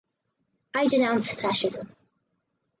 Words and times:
I 0.73 0.87
denounce 0.87 1.31
fascism. 1.35 1.95